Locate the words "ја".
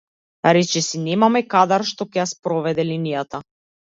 2.21-2.27